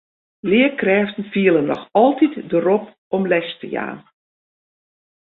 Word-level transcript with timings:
Learkrêften 0.49 1.25
fiele 1.31 1.61
noch 1.69 1.85
altyd 2.03 2.33
de 2.51 2.57
rop 2.67 2.85
om 3.15 3.21
les 3.31 3.49
te 3.59 3.67
jaan. 3.75 3.99